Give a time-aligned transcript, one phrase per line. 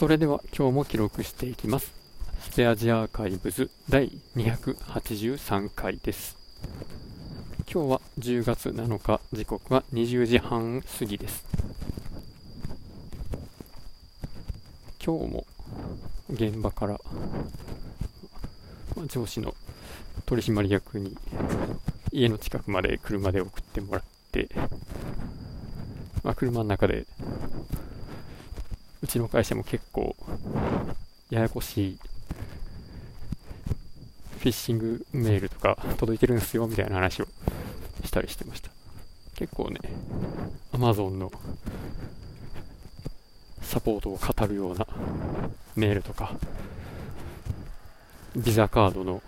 [0.00, 1.92] それでは今日も記録していきます。
[2.40, 6.38] スペアジアーカイブズ第283回です。
[7.70, 11.44] 今日は10月7日、時刻は20時半過ぎです。
[15.04, 15.46] 今日も
[16.30, 16.98] 現場から
[18.96, 19.54] ま上司の
[20.24, 21.14] 取締役に
[22.10, 24.48] 家の近くまで車で送ってもらって、
[26.24, 27.06] まあ、車の中で
[29.02, 30.14] うちの会社も結構
[31.30, 31.98] ややこしい
[34.38, 37.26] フィッシングメールとか届いてるんですよみたいな話を
[38.04, 38.70] したりしてました。
[39.36, 39.78] 結構ね
[40.72, 41.32] Amazon の
[43.62, 44.86] サポートを語るような
[45.76, 46.32] メールとか
[48.36, 49.22] ビザカードの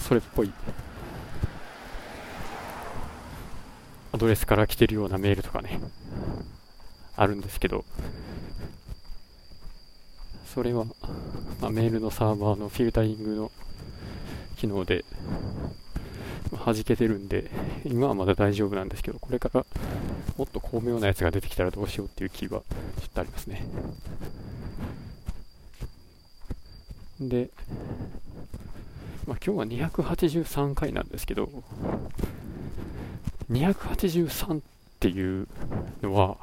[0.00, 0.52] それっぽい
[4.12, 5.80] アドレスから来てるようなメールとかね
[7.16, 7.84] あるんですけど
[10.54, 10.84] それは、
[11.60, 13.50] まあ、メールのサーバーのフィルタリングの
[14.56, 15.04] 機能で
[16.64, 17.50] 弾けてるんで
[17.84, 19.66] 今はまだ大丈夫なんですけどこれから
[20.36, 22.60] もっと巧妙なやつが出てきたらどうしようっていう気は
[23.00, 23.66] ちょっとありますね。
[27.20, 27.50] で、
[29.26, 31.48] まあ、今日は283回なんですけど
[33.50, 34.62] 283っ
[35.00, 35.48] ていう
[36.00, 36.36] のは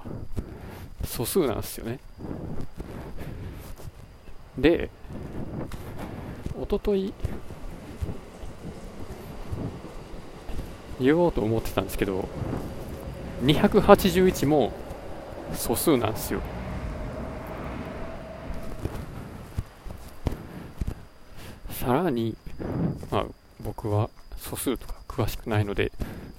[1.05, 1.99] 素数なんですよね。
[4.57, 4.89] で
[6.59, 7.13] おととい
[10.99, 12.27] 言おうと思ってたんですけど
[13.43, 14.71] 281も
[15.53, 16.41] 素数なんですよ。
[21.71, 22.37] さらに、
[23.09, 23.25] まあ、
[23.63, 25.91] 僕は素数とか詳しくないので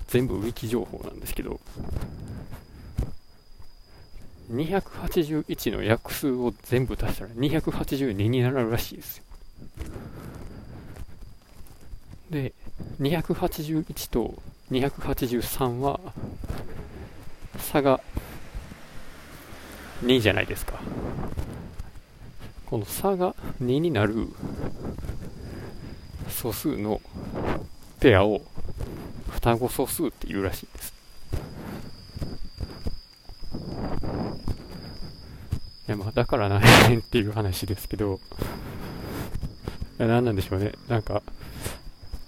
[0.07, 1.59] 全部ウィキ情報なんですけど
[4.53, 9.25] 281の約数を全部足したら282になるらしいですよ。
[12.31, 12.53] で
[13.01, 16.01] 281と283は
[17.59, 18.01] 差が
[20.05, 20.81] 2じゃないですか。
[22.67, 24.29] この差が2になる
[26.29, 27.01] 素数の
[28.01, 28.43] ペアを
[29.31, 31.02] 双子素数っていうらしいです。
[35.93, 38.21] やまあだから何や ねんっていう話ですけど。
[39.99, 40.73] 何なんでしょうね。
[40.89, 41.23] なんか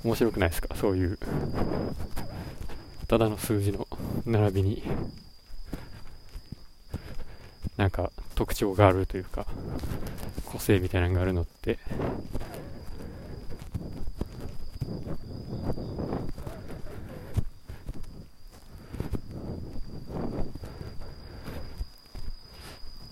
[0.04, 0.74] 面白くないですか？
[0.76, 1.18] そういう
[3.08, 3.86] ただの数字の
[4.26, 4.82] 並びに。
[7.76, 9.46] なんか特徴があるというか
[10.44, 11.78] 個性みたいなのがあるのって。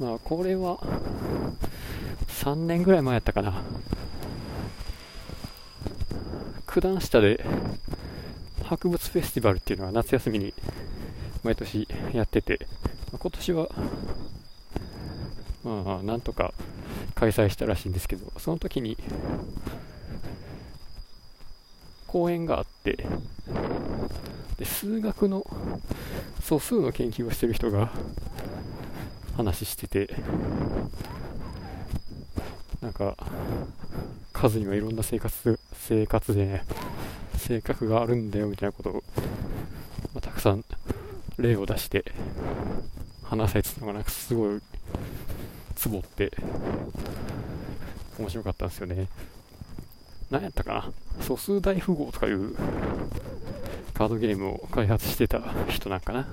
[0.02, 0.78] まあこれは
[2.26, 3.62] 3年ぐらい前やったかな。
[6.66, 7.44] 九段下で
[8.64, 10.52] 博物フェスティバルっていうのが夏休みに
[11.44, 12.66] 毎年やってて
[13.16, 13.68] 今年は
[15.62, 16.52] まあなんとか
[17.14, 18.96] 開催したらしいんですけどその時に
[22.08, 23.06] 講演があって
[24.58, 25.46] で数学の
[26.40, 27.90] 素数の研究をしてる人が
[29.36, 30.14] 話してて
[32.80, 33.16] なんか
[34.32, 36.64] 数にはいろんな生活生活でね
[37.38, 38.92] 性格があるんだよみたいなことを、
[40.14, 40.64] まあ、たくさん
[41.38, 42.04] 例を出して
[43.22, 44.60] 話されてたのがなんかすごい
[45.74, 46.30] ツボって
[48.18, 49.08] 面白かったんですよね。
[50.30, 51.24] 何やったかな？
[51.24, 52.54] 素数大富豪とかいう
[53.94, 56.28] カードゲームを開発してた人なんかな。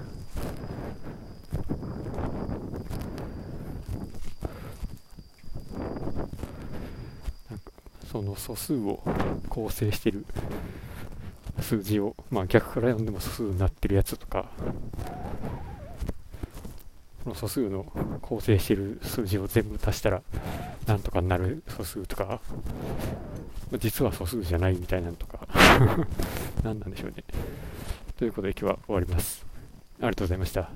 [8.12, 9.02] その素数を
[9.50, 10.25] 構成してる
[11.62, 14.46] 数字を、まあ、逆から読んでも素数になってるやつとか
[17.24, 17.84] この素数の
[18.22, 20.22] 構成してる数字を全部足したら
[20.88, 22.40] なんとかなる素数とか
[23.78, 25.47] 実は素数じゃないみたいなのとか
[26.64, 27.23] 何なんでしょうね。
[28.17, 29.46] ということで今日は終わります。
[30.00, 30.72] ありがとうございました。